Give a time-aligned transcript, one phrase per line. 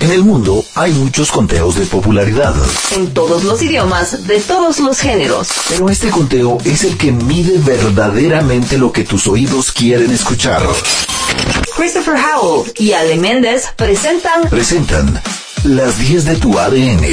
[0.00, 2.54] En el mundo hay muchos conteos de popularidad.
[2.94, 5.48] En todos los idiomas, de todos los géneros.
[5.68, 10.62] Pero este conteo es el que mide verdaderamente lo que tus oídos quieren escuchar.
[11.76, 14.48] Christopher Howell y Ale Méndez presentan...
[14.50, 15.20] Presentan
[15.64, 17.04] las 10 de tu ADN.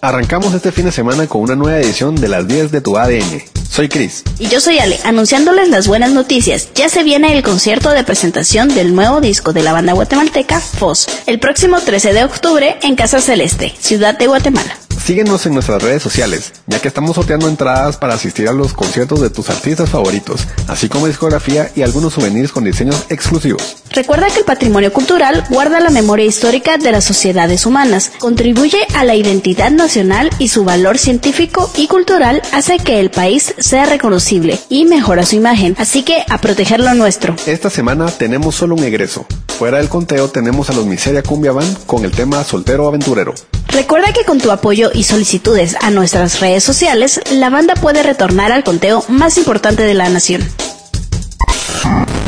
[0.00, 3.42] Arrancamos este fin de semana con una nueva edición de las 10 de tu ADN.
[3.72, 4.22] Soy Chris.
[4.38, 6.68] Y yo soy Ale, anunciándoles las buenas noticias.
[6.74, 11.06] Ya se viene el concierto de presentación del nuevo disco de la banda guatemalteca, FOS,
[11.26, 14.76] el próximo 13 de octubre en Casa Celeste, Ciudad de Guatemala.
[15.04, 19.20] Síguenos en nuestras redes sociales, ya que estamos sorteando entradas para asistir a los conciertos
[19.20, 23.78] de tus artistas favoritos, así como discografía y algunos souvenirs con diseños exclusivos.
[23.90, 29.02] Recuerda que el patrimonio cultural guarda la memoria histórica de las sociedades humanas, contribuye a
[29.02, 34.60] la identidad nacional y su valor científico y cultural hace que el país sea reconocible
[34.68, 37.34] y mejora su imagen, así que a proteger lo nuestro.
[37.46, 39.26] Esta semana tenemos solo un egreso.
[39.58, 43.34] Fuera del conteo tenemos a los Miseria Cumbia Band con el tema Soltero Aventurero.
[43.72, 48.52] Recuerda que con tu apoyo y solicitudes a nuestras redes sociales, la banda puede retornar
[48.52, 50.42] al conteo más importante de la nación.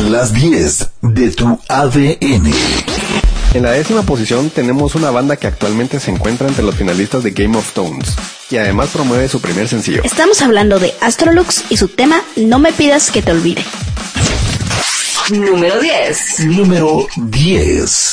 [0.09, 2.53] Las 10 de tu ADN.
[3.55, 7.31] En la décima posición tenemos una banda que actualmente se encuentra entre los finalistas de
[7.31, 8.15] Game of Thrones
[8.51, 10.03] y además promueve su primer sencillo.
[10.03, 13.65] Estamos hablando de Astrolux y su tema No me pidas que te olvide.
[15.31, 16.41] Número 10.
[16.47, 18.13] Número 10.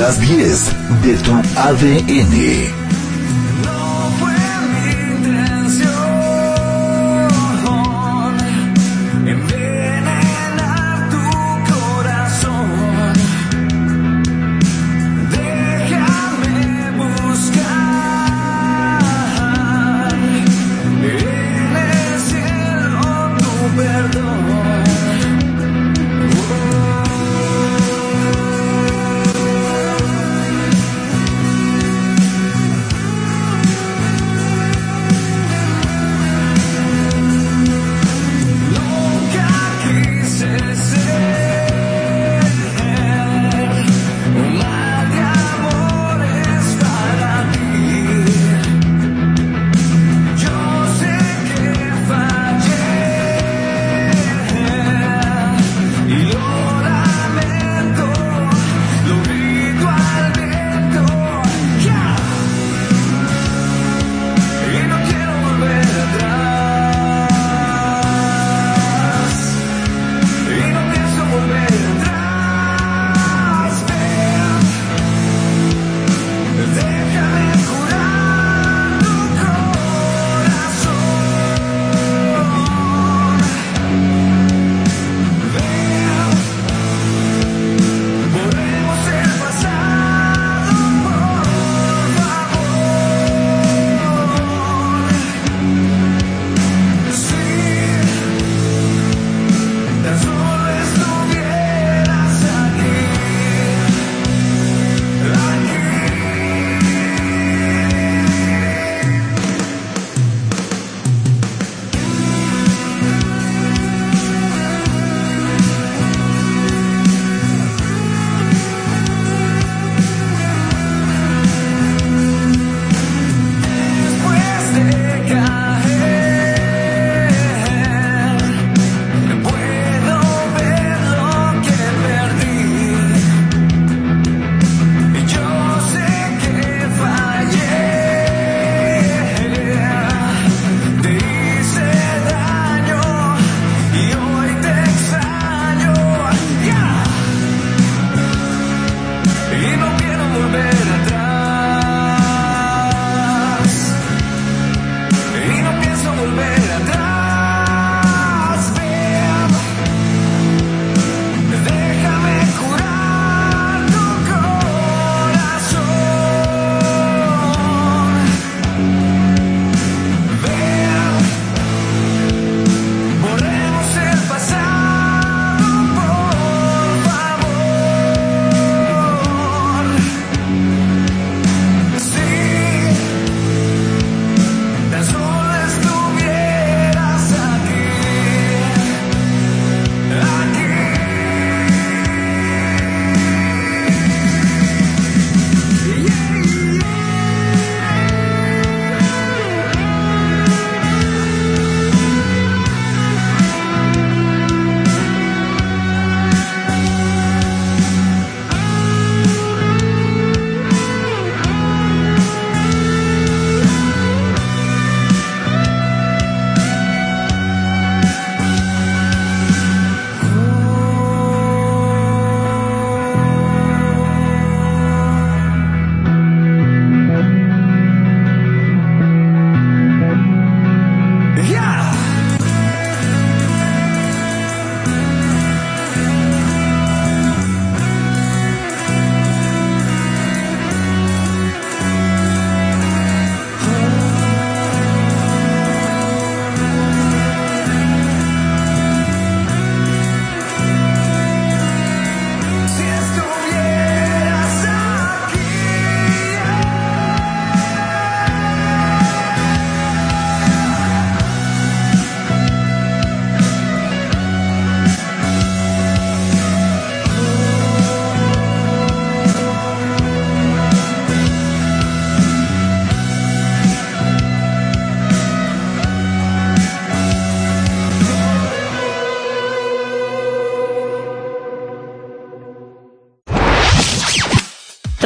[0.00, 2.79] Las 10 de tu ADN.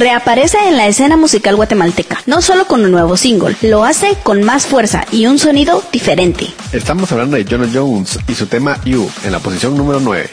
[0.05, 4.43] Reaparece en la escena musical guatemalteca, no solo con un nuevo single, lo hace con
[4.43, 6.47] más fuerza y un sonido diferente.
[6.73, 10.29] Estamos hablando de Jonah Jones y su tema You en la posición número 9.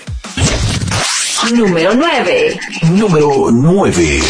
[1.54, 2.60] Número 9.
[2.92, 4.22] Número 9.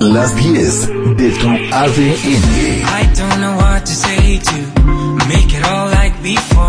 [0.00, 2.80] Las 10 de tu ADN.
[2.86, 4.80] I don't know what to say to
[5.28, 6.59] make it all like before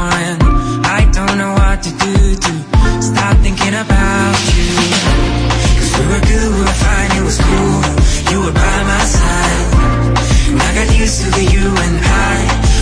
[11.20, 12.38] to the you and I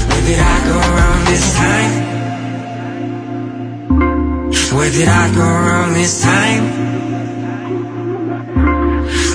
[0.09, 1.93] Where did I go wrong this time?
[4.77, 6.63] Where did I go wrong this time?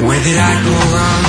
[0.06, 1.23] Where did I go wrong?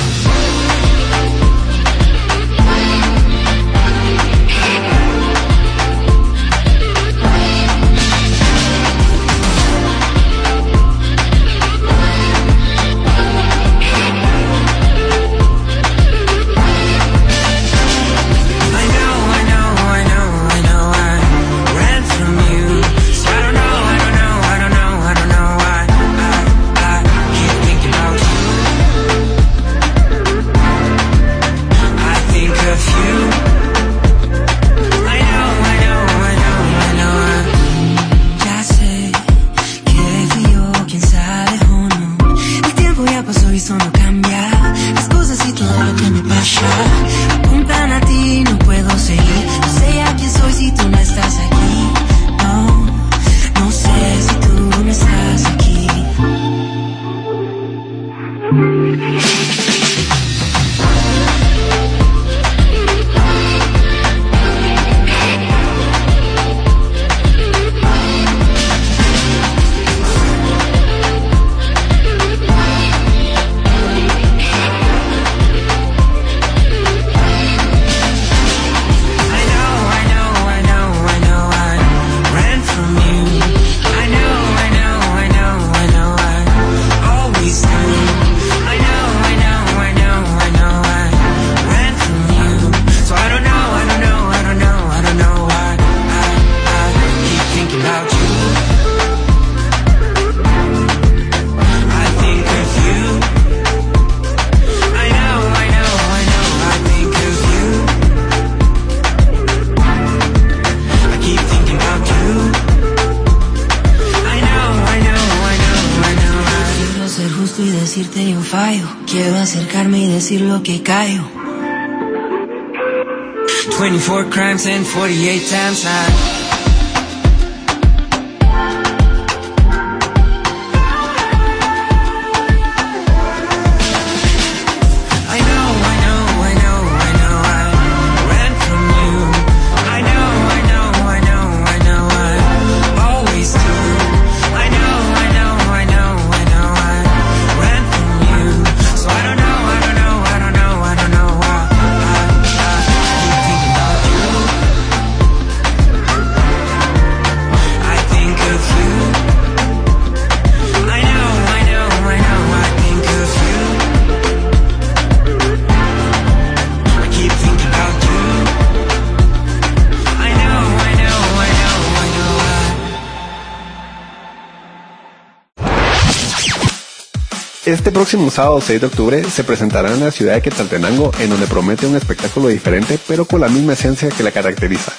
[177.76, 181.46] Este próximo sábado 6 de octubre se presentará en la ciudad de Quetzaltenango en donde
[181.46, 184.92] promete un espectáculo diferente pero con la misma esencia que la caracteriza.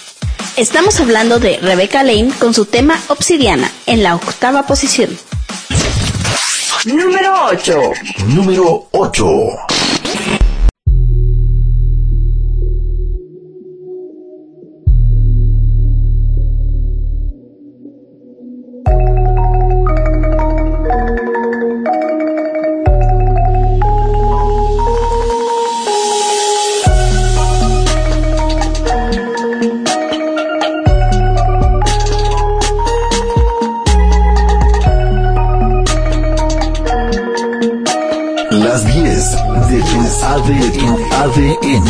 [0.57, 5.09] Estamos hablando de Rebecca Lane con su tema Obsidiana en la octava posición.
[6.85, 7.81] Número 8.
[8.27, 9.25] Número 8.
[39.67, 40.91] De tu
[41.23, 41.89] ADN.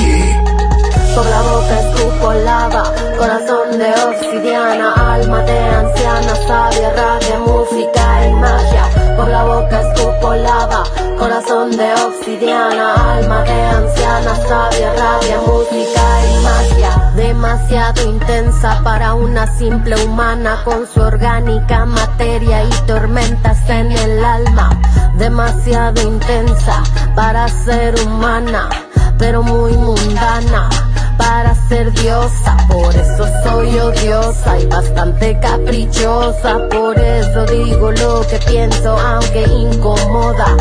[1.14, 2.84] Por la boca escupo lava,
[3.18, 9.16] corazón de obsidiana, alma de anciana, sabia, rabia, música y magia.
[9.16, 10.84] Por la boca escupo lava,
[11.20, 17.12] corazón de obsidiana, alma de anciana, sabia, rabia, música y magia.
[17.16, 24.70] Demasiado intensa para una simple humana con su orgánica materia y tormentas en el alma.
[25.18, 26.84] Demasiado intensa
[27.16, 28.70] para ser humana,
[29.18, 30.70] pero muy mundana
[31.18, 38.40] para ser diosa, por eso soy odiosa y bastante caprichosa, por eso digo lo que
[38.48, 40.56] pienso aunque incomoda.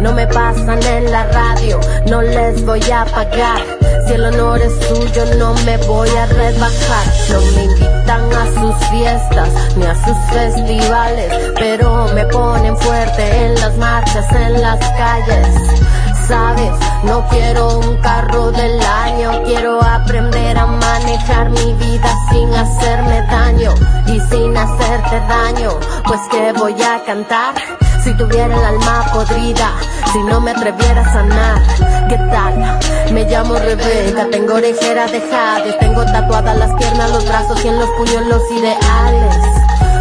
[0.00, 3.81] No me pasan en la radio, no les voy a pagar.
[4.12, 7.06] Si el honor es suyo, no me voy a rebajar.
[7.30, 13.54] No me invitan a sus fiestas ni a sus festivales, pero me ponen fuerte en
[13.54, 15.82] las marchas, en las calles
[16.28, 16.72] sabes,
[17.04, 23.74] no quiero un carro del año, quiero aprender a manejar mi vida sin hacerme daño
[24.06, 25.70] y sin hacerte daño,
[26.06, 27.54] pues que voy a cantar.
[28.02, 29.74] Si tuviera el alma podrida,
[30.12, 31.62] si no me atreviera a sanar,
[32.08, 33.12] ¿qué tal?
[33.12, 37.78] Me llamo Rebeca, tengo orejera de jade, tengo tatuadas las piernas, los brazos y en
[37.78, 39.36] los puños los ideales.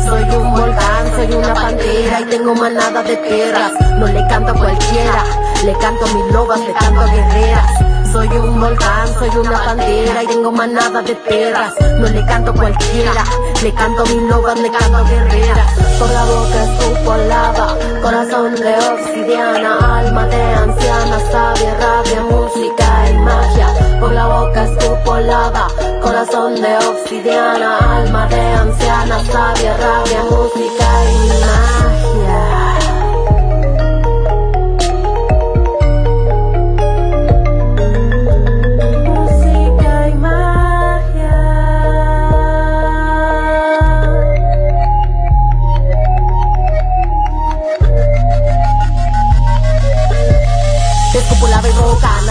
[0.04, 3.72] Soy un volcán, soy una pantera y tengo manada de perras.
[4.00, 5.24] No le canto a cualquiera,
[5.64, 7.91] le canto a mis lobas, le canto a guerreras.
[8.12, 11.74] Soy un volcán, soy una pantera y tengo manada de perras.
[11.98, 13.24] No le canto cualquiera,
[13.64, 15.80] le canto a mis lobas, le canto a guerreras.
[15.98, 23.18] Por la boca escupo lava, corazón de obsidiana, alma de anciana, sabia, rabia, música y
[23.20, 24.00] magia.
[24.02, 25.68] Por la boca escupo lava,
[26.02, 31.91] corazón de obsidiana, alma de anciana, sabia, rabia, música y magia.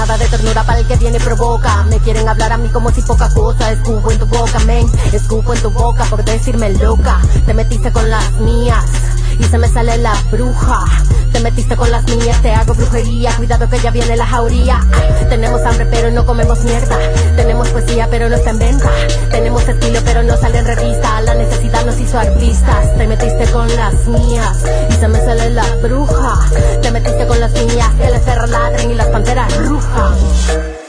[0.01, 1.83] Nada de ternura para el que tiene provoca.
[1.85, 3.71] Me quieren hablar a mí como si poca cosa.
[3.71, 4.91] Escupo en tu boca, men.
[5.13, 7.21] Escupo en tu boca por decirme loca.
[7.45, 10.85] Te metiste con las mías y se me sale la bruja.
[11.33, 13.35] Te metiste con las mías, te hago brujería.
[13.37, 14.81] Cuidado que ya viene la jauría.
[15.29, 16.99] Tenemos hambre, pero no comemos mierda.
[17.37, 18.91] Tenemos poesía, pero no está en venta.
[19.31, 21.21] Tenemos estilo, pero no sale en revista.
[21.23, 22.97] La necesidad nos hizo artistas.
[22.97, 24.59] Te metiste con las mías
[24.91, 26.39] y se me sale la bruja.
[26.83, 30.80] Te metiste con las mías, que las perras ladren y las panteras rujan.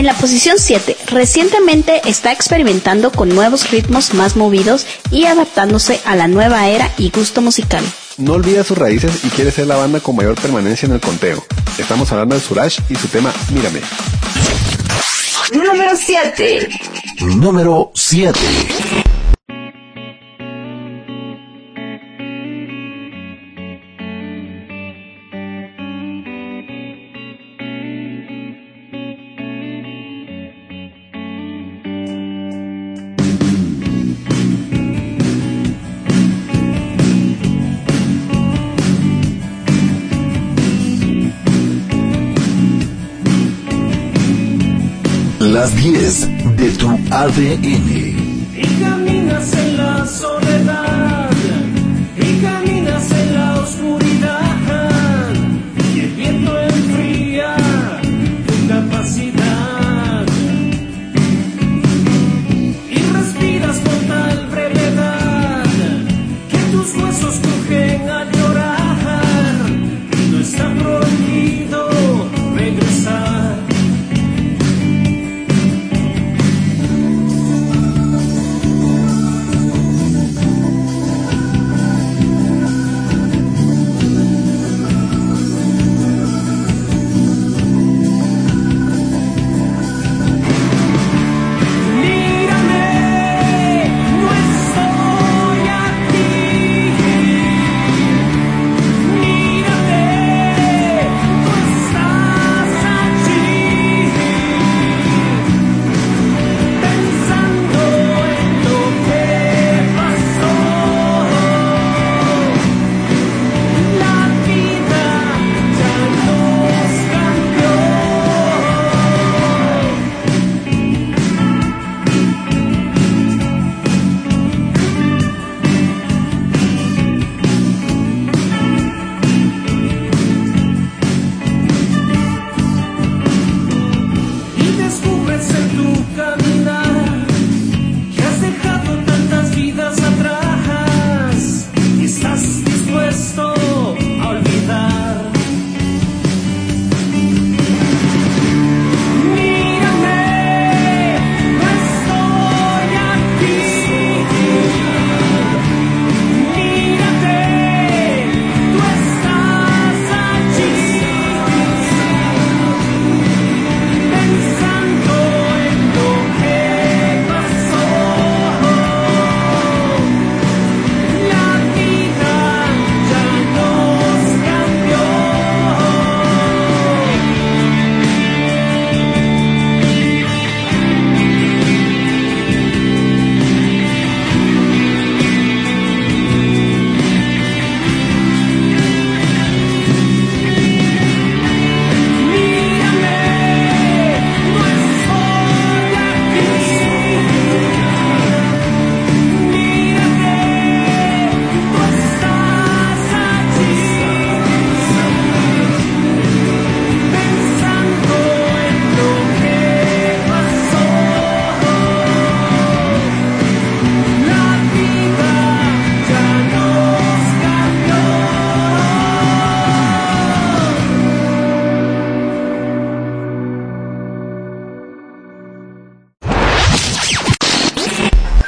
[0.00, 6.16] En la posición 7, recientemente está experimentando con nuevos ritmos más movidos y adaptándose a
[6.16, 7.84] la nueva era y gusto musical.
[8.16, 11.44] No olvida sus raíces y quiere ser la banda con mayor permanencia en el conteo.
[11.78, 13.82] Estamos hablando de Suraj y su tema Mírame.
[15.52, 16.68] Número 7.
[17.36, 18.40] Número 7.
[45.60, 48.09] Las 10 de tu ADN.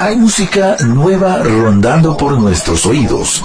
[0.03, 3.41] Hay música nueva rondando por nuestros oídos.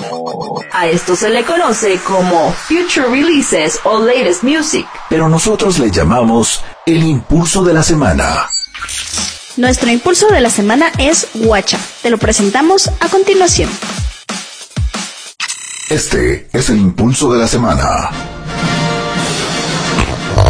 [0.72, 4.84] A esto se le conoce como Future Releases o Latest Music.
[5.08, 8.50] Pero nosotros le llamamos el impulso de la semana.
[9.56, 11.78] Nuestro impulso de la semana es Guacha.
[12.02, 13.70] Te lo presentamos a continuación.
[15.88, 18.10] Este es el impulso de la semana.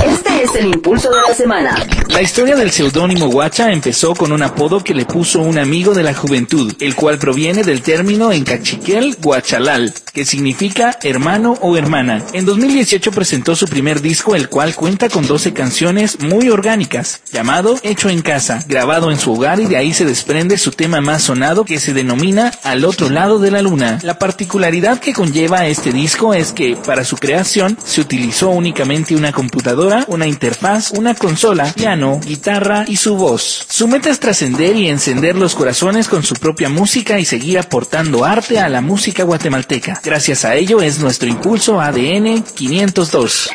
[0.07, 1.77] Este es el impulso de la semana.
[2.09, 6.03] La historia del seudónimo Guacha empezó con un apodo que le puso un amigo de
[6.03, 12.25] la juventud, el cual proviene del término en cachiquel Guachalal, que significa hermano o hermana.
[12.33, 17.79] En 2018 presentó su primer disco, el cual cuenta con 12 canciones muy orgánicas, llamado
[17.83, 21.23] Hecho en Casa, grabado en su hogar y de ahí se desprende su tema más
[21.23, 24.01] sonado que se denomina Al otro lado de la luna.
[24.03, 29.31] La particularidad que conlleva este disco es que para su creación se utilizó únicamente una
[29.31, 33.67] computadora, una interfaz, una consola, piano, guitarra y su voz.
[33.69, 38.25] Su meta es trascender y encender los corazones con su propia música y seguir aportando
[38.25, 40.01] arte a la música guatemalteca.
[40.05, 43.51] Gracias a ello es nuestro impulso ADN 502.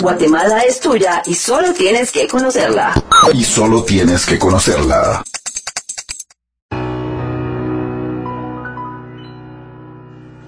[0.00, 2.92] Guatemala es tuya y solo tienes que conocerla.
[3.32, 5.22] Y solo tienes que conocerla.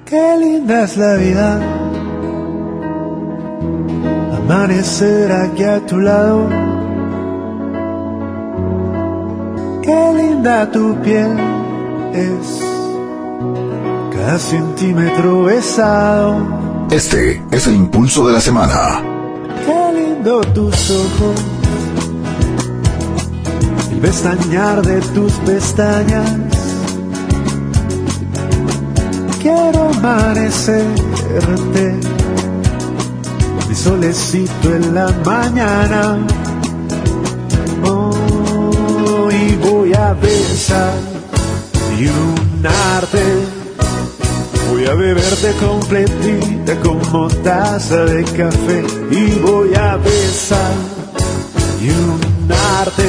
[0.06, 1.60] Qué linda es la vida.
[4.36, 6.65] Amanecer aquí a tu lado.
[9.86, 11.38] Qué linda tu piel
[12.12, 12.60] es.
[14.12, 16.88] Cada centímetro besado.
[16.90, 19.00] Este es el impulso de la semana.
[19.64, 21.40] Qué lindo tus ojos.
[23.92, 26.32] El pestañear de tus pestañas.
[29.40, 31.94] Quiero amanecerte.
[33.68, 36.18] Mi solecito en la mañana.
[40.06, 40.92] Hoy voy a besar
[41.98, 43.24] y unarte.
[44.70, 50.74] Voy a beberte completita como taza de café y voy a besar
[51.82, 53.04] y unarte.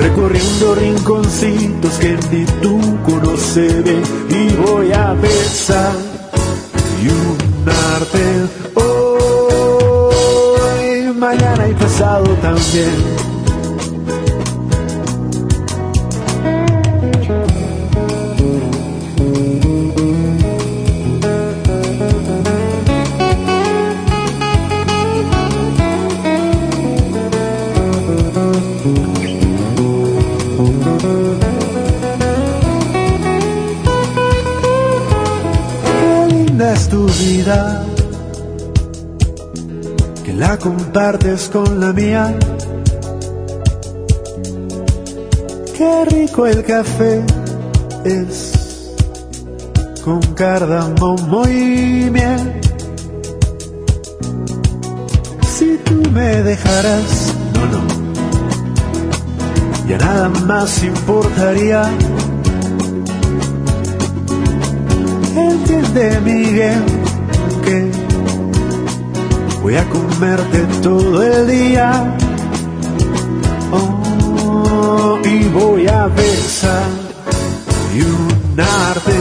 [0.00, 3.84] Recorriendo rinconcitos que ni tú conoces
[4.28, 5.92] y voy a besar
[7.02, 7.08] y
[7.62, 8.48] unarte.
[9.94, 13.15] Hoy, mañana y pasado también.
[41.52, 42.34] Con la mía.
[45.76, 47.22] Qué rico el café
[48.02, 48.94] es,
[50.02, 52.60] con cardamomo y miel.
[55.46, 57.82] Si tú me dejaras, no, no,
[59.86, 61.82] ya nada más importaría.
[65.36, 66.82] Entiende, Miguel,
[67.66, 68.05] que
[69.66, 72.16] voy a comerte todo el día.
[73.72, 76.88] Oh, y voy a besar
[77.92, 79.18] y unarte.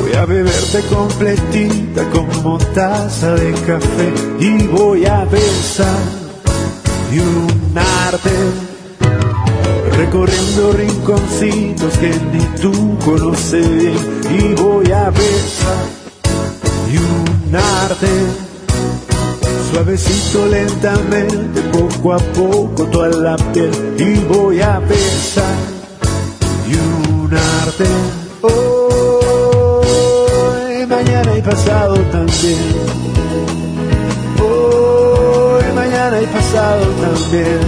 [0.00, 4.08] Voy a beberte completita como taza de café.
[4.38, 5.98] Y voy a besar
[7.12, 8.30] y unarte
[9.96, 13.96] recorriendo rinconcitos que ni tú conoces bien
[14.30, 15.86] y voy a besar
[16.88, 16.96] y
[17.48, 18.41] unarte
[19.82, 23.68] suavecito lentamente poco a poco toda la piel
[23.98, 25.56] y voy a besar
[26.68, 26.76] y
[27.20, 27.86] unarte
[28.42, 29.66] hoy
[30.86, 32.60] mañana y pasado también
[34.40, 37.58] hoy mañana y pasado también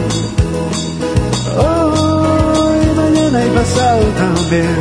[1.57, 4.77] Hoy, mañana y pasado también.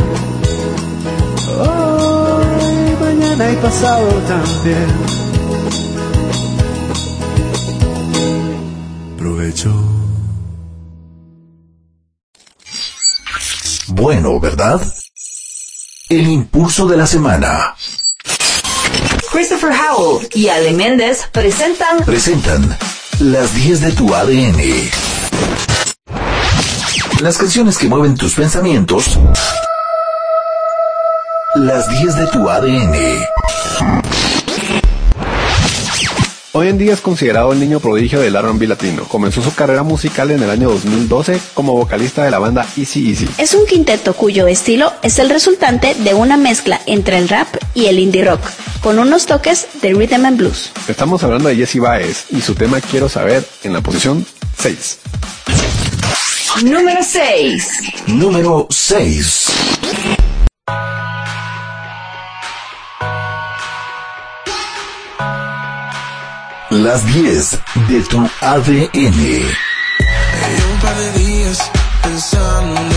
[1.60, 5.23] Hoy, mañana y pasado también.
[14.04, 14.82] Bueno, ¿verdad?
[16.10, 17.74] El impulso de la semana.
[19.32, 22.78] Christopher Howell y Ale Méndez presentan Presentan
[23.20, 24.60] las 10 de tu ADN.
[27.22, 29.18] Las canciones que mueven tus pensamientos.
[31.56, 33.24] Las 10 de tu ADN.
[36.56, 39.06] Hoy en día es considerado el niño prodigio del R&B latino.
[39.06, 43.28] Comenzó su carrera musical en el año 2012 como vocalista de la banda Easy Easy.
[43.40, 47.88] Es un quinteto cuyo estilo es el resultante de una mezcla entre el rap y
[47.88, 48.42] el indie rock,
[48.84, 50.72] con unos toques de rhythm and blues.
[50.88, 54.24] Estamos hablando de Jesse Baez y su tema Quiero saber en la posición
[54.60, 55.00] 6.
[56.66, 57.68] Número 6.
[58.06, 59.53] Número 6.
[66.82, 68.90] Las 10 de tu ADN.
[70.72, 72.93] Un par de días pensándote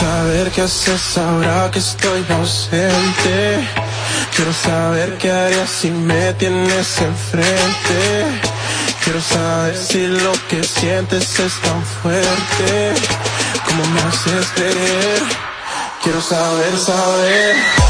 [0.00, 3.68] saber qué haces ahora que estoy ausente.
[4.34, 8.00] Quiero saber qué harías si me tienes enfrente.
[9.02, 12.94] Quiero saber si lo que sientes es tan fuerte
[13.66, 15.22] como me haces creer.
[16.02, 17.87] Quiero saber, saber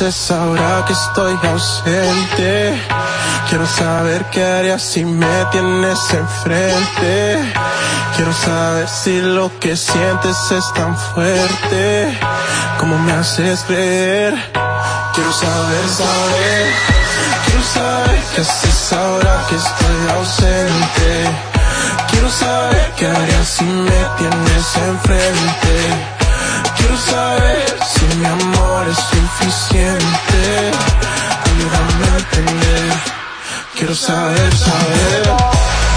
[0.00, 2.80] ahora que estoy ausente.
[3.48, 7.52] Quiero saber qué harías si me tienes enfrente.
[8.14, 12.16] Quiero saber si lo que sientes es tan fuerte
[12.78, 14.34] como me haces creer.
[15.14, 16.66] Quiero saber, saber.
[17.46, 21.30] Quiero saber qué haces ahora que estoy ausente.
[22.08, 26.17] Quiero saber qué harías si me tienes enfrente.
[26.78, 30.70] Quiero saber si mi amor es suficiente.
[31.44, 32.92] Ayúdame a entender.
[33.74, 35.87] Quiero saber, saber.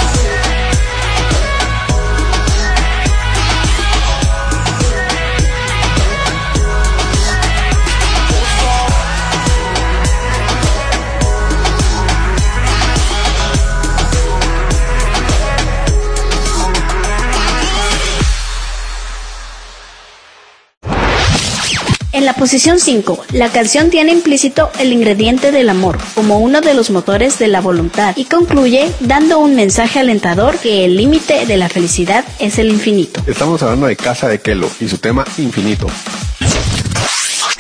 [22.32, 26.90] La posición 5, la canción tiene implícito el ingrediente del amor como uno de los
[26.90, 31.68] motores de la voluntad y concluye dando un mensaje alentador que el límite de la
[31.68, 33.22] felicidad es el infinito.
[33.28, 35.88] Estamos hablando de Casa de Kelo y su tema Infinito.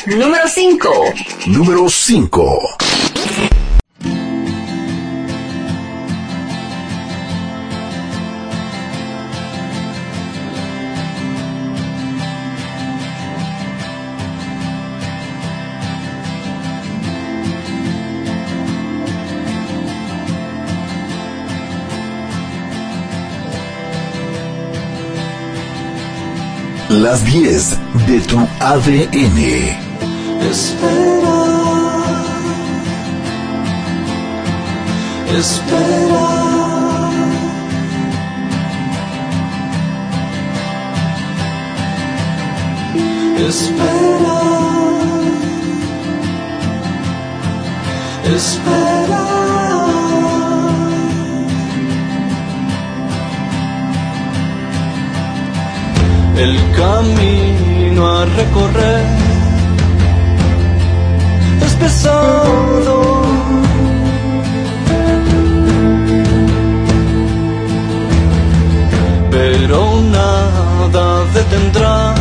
[0.06, 0.90] Número 5.
[1.48, 2.78] Número 5.
[27.02, 29.40] Las 10 de tu ADN.
[30.52, 31.40] Espera,
[35.36, 36.28] espera.
[43.48, 44.38] Espera,
[48.36, 49.40] espera.
[56.43, 59.06] El camino a recorrer
[61.63, 63.21] es pesado.
[69.30, 72.15] Pero nada detendrá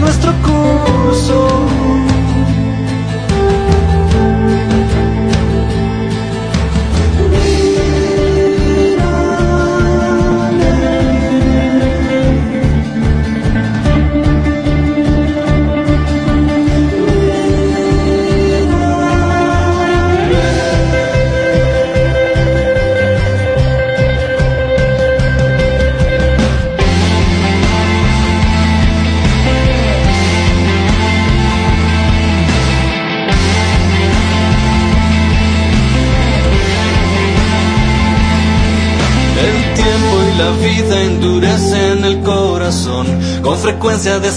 [0.00, 1.75] nuestro curso.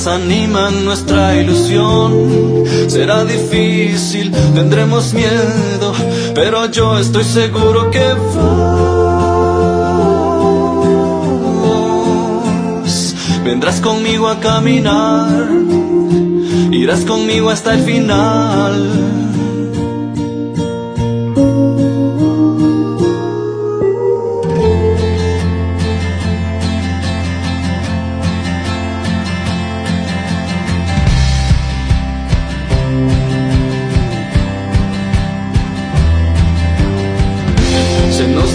[0.10, 2.64] Desaniman nuestra ilusión.
[2.88, 5.94] Será difícil, tendremos miedo,
[6.34, 8.36] pero yo estoy seguro que vos
[13.44, 15.48] vendrás conmigo a caminar,
[16.72, 19.29] irás conmigo hasta el final.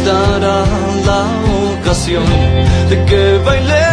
[0.05, 0.65] Dará
[1.07, 1.23] la
[1.79, 2.25] ocasión
[2.91, 3.84] de que bailemos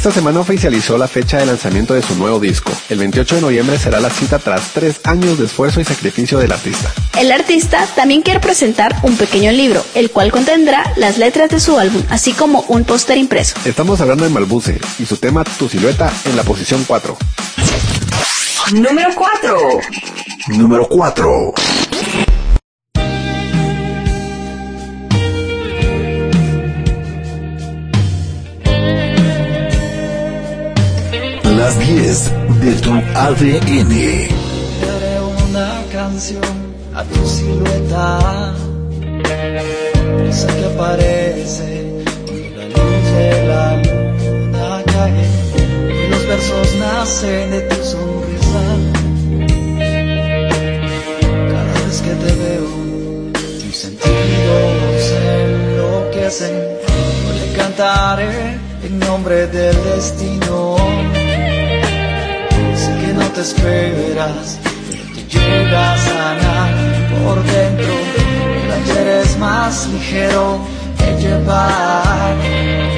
[0.00, 2.72] Esta semana oficializó la fecha de lanzamiento de su nuevo disco.
[2.88, 6.52] El 28 de noviembre será la cita tras tres años de esfuerzo y sacrificio del
[6.52, 6.90] artista.
[7.18, 11.78] El artista también quiere presentar un pequeño libro, el cual contendrá las letras de su
[11.78, 13.56] álbum, así como un póster impreso.
[13.66, 17.18] Estamos hablando de Malbuce y su tema Tu silueta en la posición 4.
[18.72, 19.58] Número 4.
[20.48, 21.54] Número 4.
[32.10, 33.92] 10 de tu ADN.
[34.90, 36.42] Haré una canción
[36.92, 38.52] a tu silueta,
[40.28, 42.02] esa que aparece
[42.56, 45.24] la luz de la luna cae
[46.10, 48.64] los versos nacen de tu sonrisa.
[51.52, 52.70] Cada vez que te veo,
[53.60, 55.02] tus sentidos
[55.38, 56.56] enloquecen.
[57.24, 60.59] Hoy le cantaré en nombre del destino.
[63.40, 66.74] Te esperas, pero te llega a sanar
[67.24, 67.94] por dentro.
[68.64, 70.58] El ayer es más ligero
[70.98, 72.89] que llevar.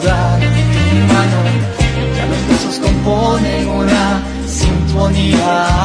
[0.00, 1.38] Dudar tu mano.
[2.16, 5.75] Ya los besos componen una sintonía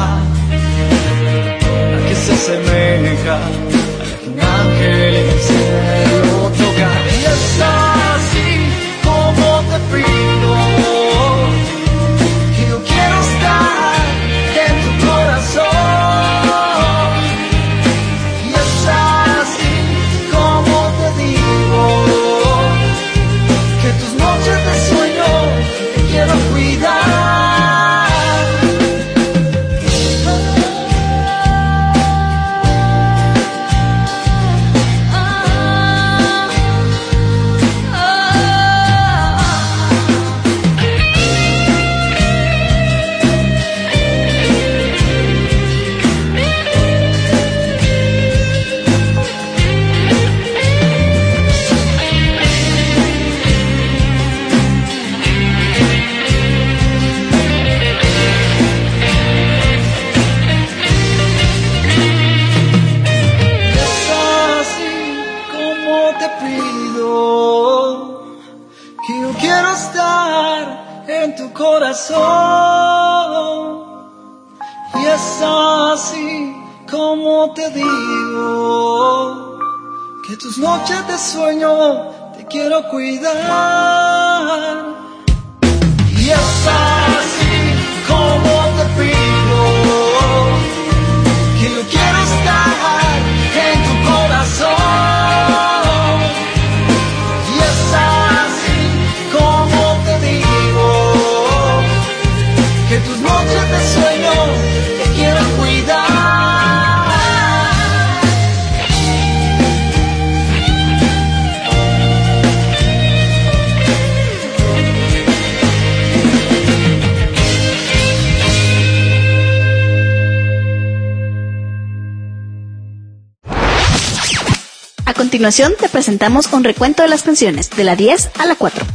[125.42, 128.86] continuación te presentamos un recuento de las canciones de la 10 a la 4.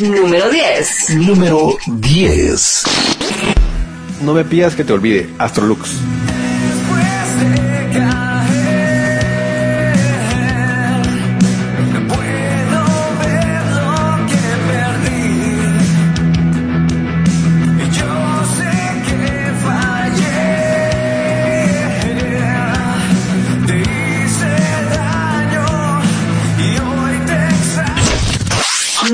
[0.00, 1.10] Número 10.
[1.10, 2.84] Número 10.
[4.22, 5.90] No me pidas que te olvide, Astrolux.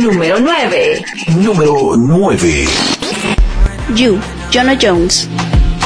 [0.00, 1.04] Número 9.
[1.36, 2.66] Número 9.
[3.94, 4.18] You,
[4.50, 5.28] Jonah Jones.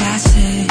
[0.01, 0.67] Ya sé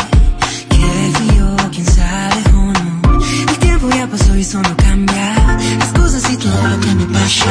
[0.69, 3.19] que fui yo quien sabe o no.
[3.49, 5.57] El tiempo ya pasó y eso no cambia.
[5.77, 7.45] Las cosas y todo lo que me pasa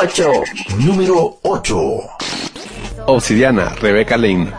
[0.00, 0.30] 8.
[0.78, 1.76] Número 8.
[3.06, 4.52] Obsidiana, Rebeca Lane.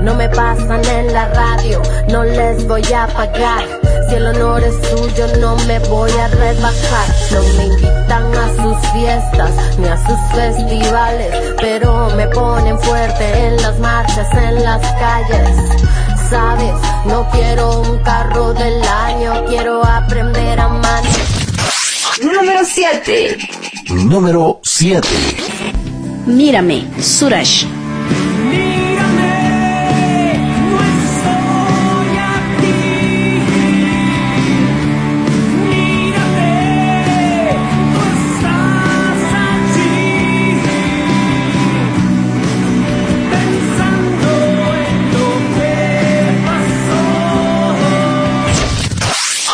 [0.00, 3.66] No me pasan en la radio, no les voy a pagar.
[4.08, 7.06] Si el honor es suyo, no me voy a rebajar.
[7.32, 13.56] No me invitan a sus fiestas ni a sus festivales, pero me ponen fuerte en
[13.60, 15.56] las marchas, en las calles.
[16.30, 21.26] Sabes, no quiero un carro del año, quiero aprender a manejar.
[22.22, 23.71] Número 7.
[23.90, 25.08] Número 7.
[26.26, 27.66] Mírame, Suraj.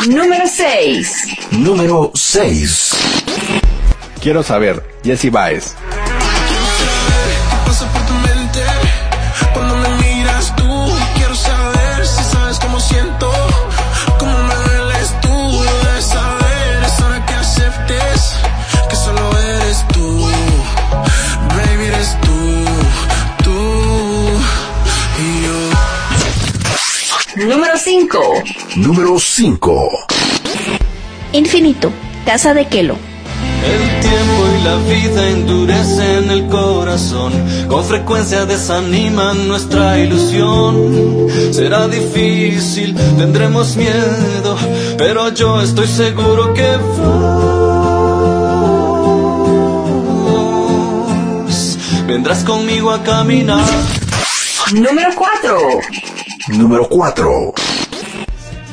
[0.07, 1.27] Número 6.
[1.53, 3.28] Número 6.
[4.21, 5.75] Quiero saber, Jesse Baez.
[7.65, 8.65] pasa por tu mente
[9.55, 10.93] cuando me miras tú.
[11.15, 13.31] Quiero saber si sabes cómo siento,
[14.19, 15.63] cómo me dueles tú.
[15.85, 18.35] Debes saber, es hora que aceptes
[18.91, 20.29] que solo eres tú.
[21.57, 22.65] Baby, eres tú,
[23.45, 23.57] tú
[25.23, 25.43] y
[27.47, 27.47] yo.
[27.47, 28.43] Número 5.
[28.77, 29.91] Número 5.
[31.33, 31.93] Infinito,
[32.27, 33.08] Casa de Kelo.
[33.65, 37.33] El tiempo y la vida endurecen el corazón,
[37.69, 41.27] con frecuencia desaniman nuestra ilusión.
[41.53, 44.57] Será difícil, tendremos miedo,
[44.97, 47.59] pero yo estoy seguro que vos
[52.07, 53.69] vendrás conmigo a caminar.
[54.73, 55.59] Número 4.
[56.49, 57.55] Número 4.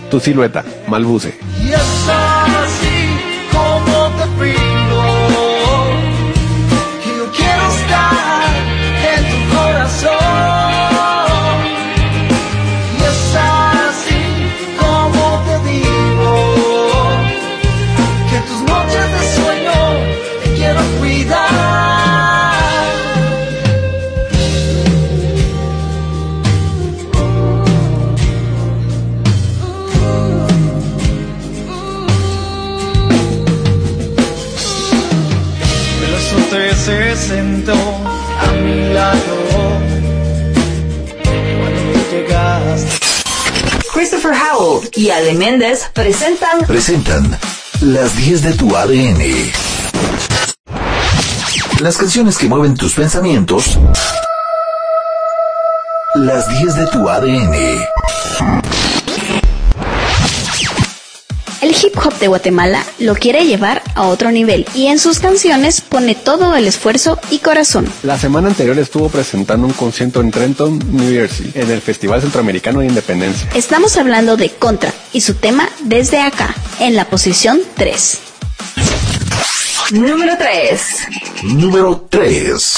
[0.09, 1.37] Tu silueta, Malbuce.
[44.95, 47.37] Y Ale Méndez presentan Presentan
[47.81, 49.51] las 10 de tu ADN.
[51.81, 53.77] Las canciones que mueven tus pensamientos.
[56.15, 58.64] Las 10 de tu ADN.
[62.05, 66.55] Hop de Guatemala lo quiere llevar a otro nivel y en sus canciones pone todo
[66.55, 67.91] el esfuerzo y corazón.
[68.03, 72.81] La semana anterior estuvo presentando un concierto en Trenton, New Jersey, en el Festival Centroamericano
[72.81, 73.49] de Independencia.
[73.55, 78.19] Estamos hablando de Contra y su tema Desde acá, en la posición 3.
[79.91, 80.81] Número 3.
[81.43, 82.75] Número 3.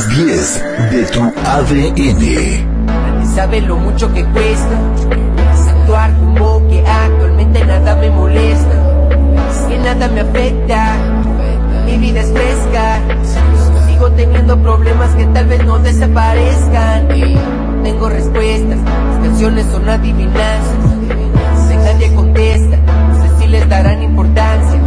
[0.00, 3.26] Las 10 de tu ADN.
[3.34, 4.80] Sabe lo mucho que cuesta
[5.52, 8.82] es actuar como que actualmente nada me molesta,
[9.68, 10.96] que nada me afecta,
[11.84, 12.98] mi vida es fresca,
[13.88, 17.08] sigo teniendo problemas que tal vez no desaparezcan,
[17.82, 20.76] tengo respuestas, las canciones son adivinanzas,
[21.68, 24.80] si nadie contesta, no sé si les darán importancia,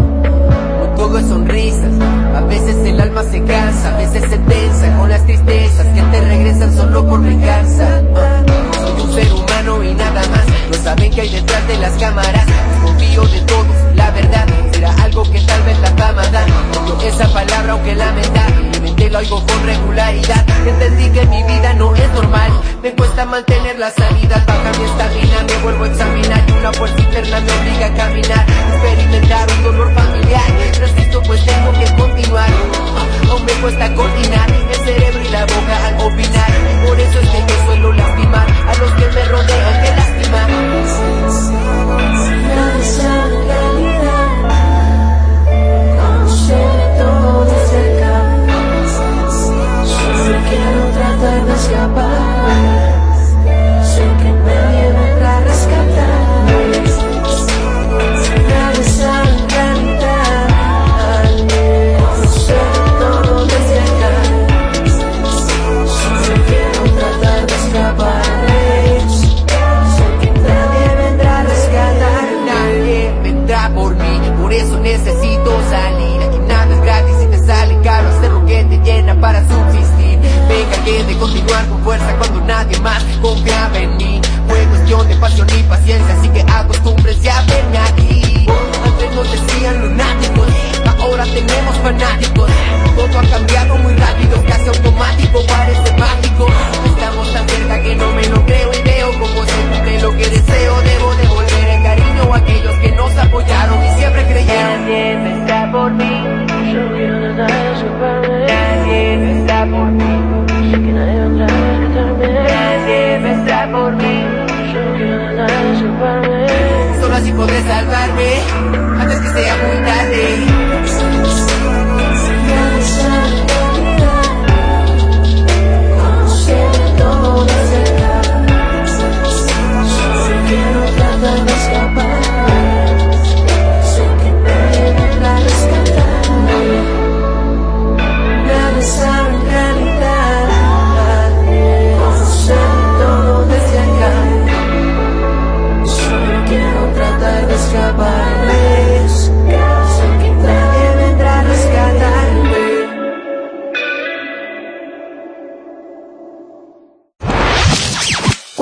[1.22, 1.91] sonrisas,
[2.36, 6.22] a veces el alma se cansa, a veces se tensa con las tristezas que te
[6.22, 8.01] regresan solo por venganza.
[8.74, 12.45] Soy un ser humano y nada más, no saben que hay detrás de las cámaras,
[12.84, 14.47] confío de todos, la verdad.
[14.72, 16.45] Será algo que tal vez la fama da.
[17.05, 17.95] Esa palabra aunque
[18.84, 20.46] lamentablemente lo oigo con regularidad.
[20.68, 25.44] Entendí que mi vida no es normal, me cuesta mantener la sanidad, baja mi estamina,
[25.44, 26.44] me vuelvo a examinar.
[26.48, 30.44] Y una fuerza interna me obliga a caminar, experimentar un dolor familiar,
[30.80, 32.50] resisto pues tengo que continuar,
[33.30, 34.50] aún me cuesta coordinar.
[34.52, 36.52] El cerebro y la boca al opinar,
[36.86, 40.50] por eso es que yo suelo lastimar a los que me rodean, que lastimar.
[42.56, 44.24] Nadie sabe la realidad.
[50.54, 52.73] Quiero tratar de escapar.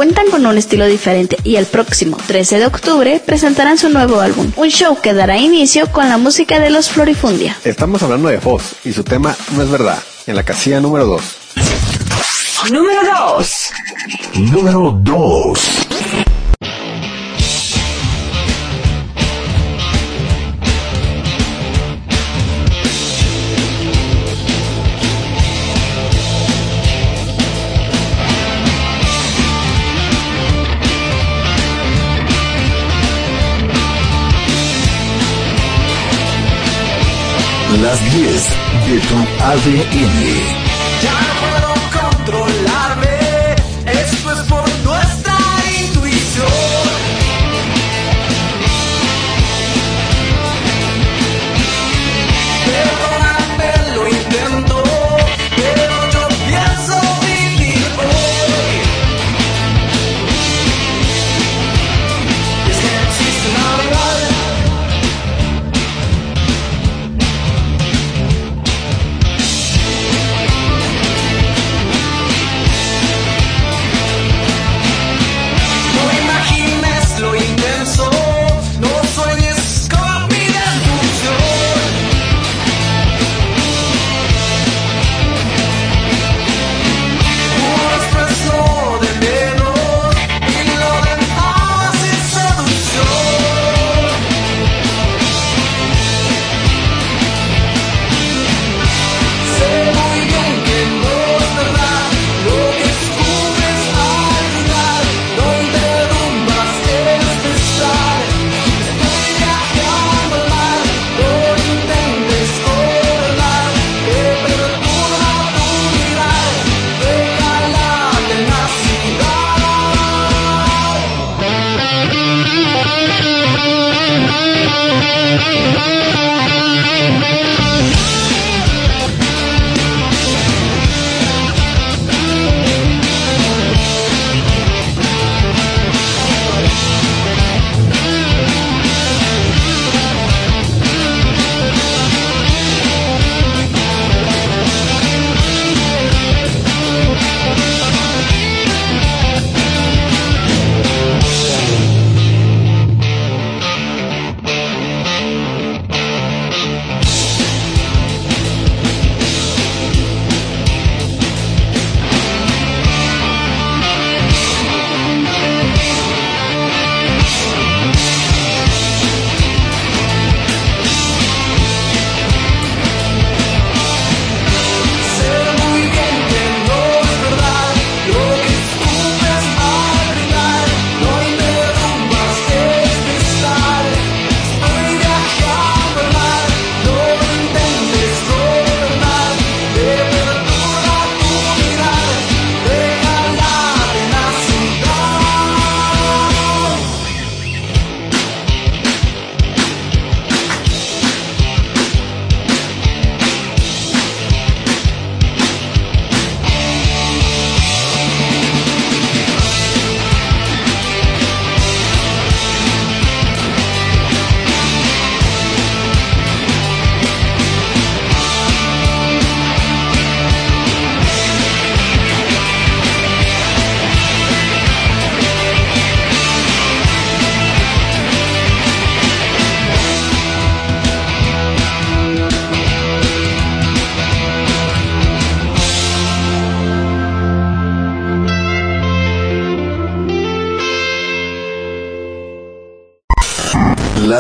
[0.02, 4.52] Cuentan con un estilo diferente y el próximo 13 de octubre presentarán su nuevo álbum,
[4.56, 7.56] un show que dará inicio con la música de los Florifundia.
[7.64, 11.22] Estamos hablando de Foz y su tema No es verdad, en la casilla número 2.
[12.72, 13.02] Número
[13.38, 13.70] 2.
[14.52, 15.91] Número 2.
[37.80, 38.50] Las 10
[38.88, 41.41] de tu ADN.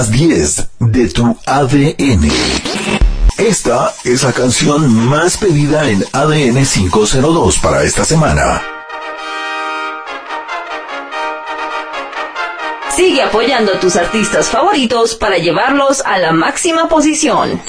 [0.01, 2.27] Las 10 de tu ADN.
[3.37, 8.63] Esta es la canción más pedida en ADN 502 para esta semana.
[12.95, 17.61] Sigue apoyando a tus artistas favoritos para llevarlos a la máxima posición.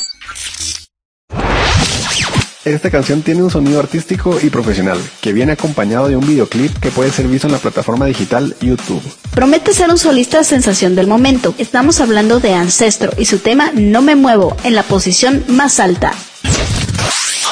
[2.64, 6.92] Esta canción tiene un sonido artístico y profesional, que viene acompañado de un videoclip que
[6.92, 9.02] puede ser visto en la plataforma digital YouTube.
[9.34, 11.56] Promete ser un solista sensación del momento.
[11.58, 16.12] Estamos hablando de Ancestro y su tema No me muevo en la posición más alta.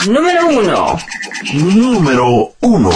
[0.06, 0.98] Número 1.
[1.54, 2.90] Número 1.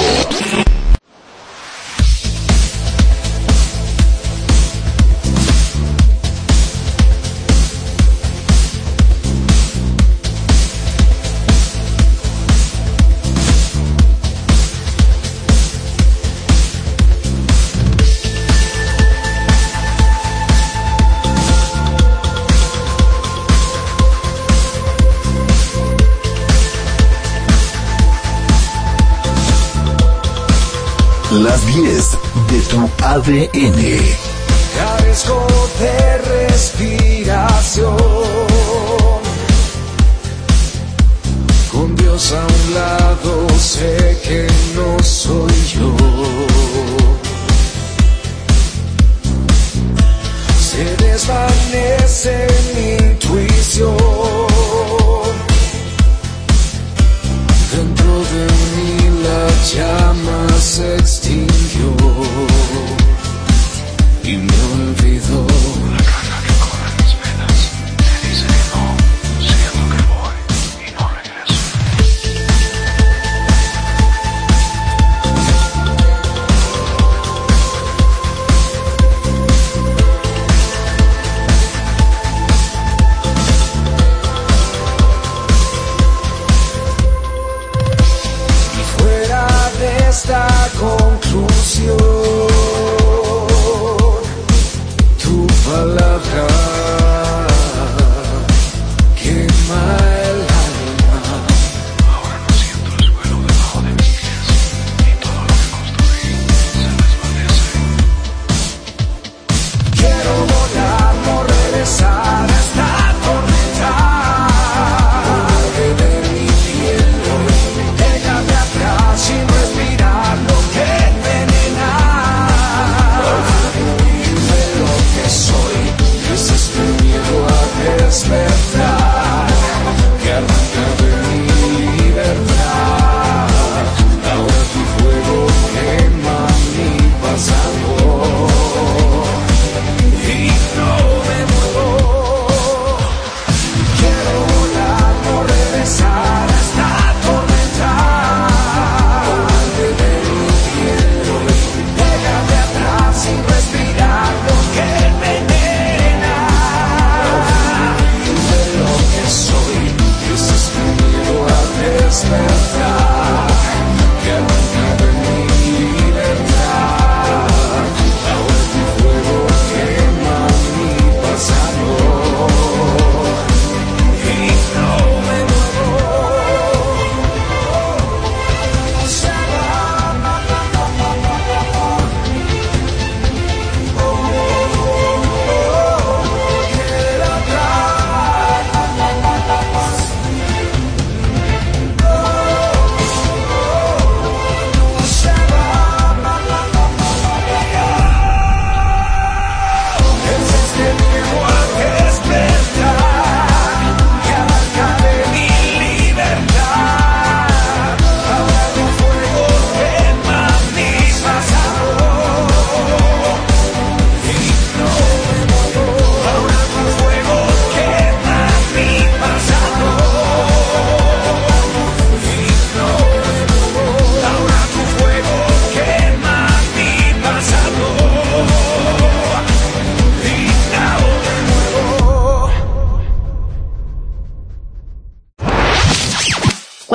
[33.26, 34.23] ADN.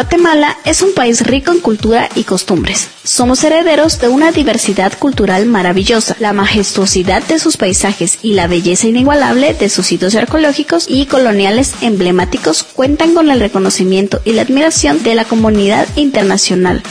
[0.09, 2.89] Guatemala es un país rico en cultura y costumbres.
[3.03, 8.87] Somos herederos de una diversidad cultural maravillosa, la majestuosidad de sus paisajes y la belleza
[8.87, 15.03] inigualable de sus sitios arqueológicos y coloniales emblemáticos cuentan con el reconocimiento y la admiración
[15.03, 16.81] de la comunidad internacional.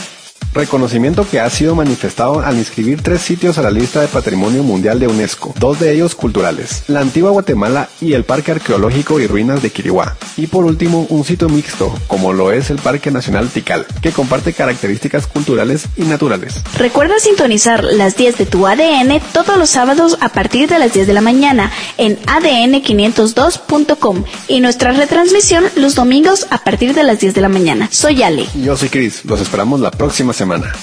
[0.53, 4.99] Reconocimiento que ha sido manifestado al inscribir tres sitios a la lista de Patrimonio Mundial
[4.99, 9.61] de UNESCO, dos de ellos culturales, la antigua Guatemala y el Parque Arqueológico y Ruinas
[9.61, 13.85] de Quiriguá, y por último un sitio mixto, como lo es el Parque Nacional Tikal,
[14.01, 16.55] que comparte características culturales y naturales.
[16.77, 21.07] Recuerda sintonizar las 10 de tu ADN todos los sábados a partir de las 10
[21.07, 27.33] de la mañana en adn502.com y nuestra retransmisión los domingos a partir de las 10
[27.33, 27.89] de la mañana.
[27.91, 28.47] Soy Ale.
[28.55, 30.73] Y yo soy Chris, los esperamos la próxima semana.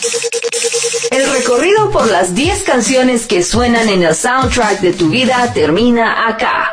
[1.11, 6.29] El recorrido por las 10 canciones que suenan en el soundtrack de tu vida termina
[6.29, 6.73] acá.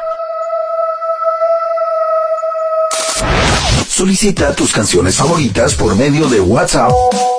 [3.88, 6.92] Solicita tus canciones favoritas por medio de WhatsApp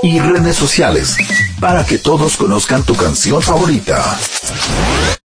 [0.02, 1.16] y redes sociales
[1.60, 4.18] para que todos conozcan tu canción favorita.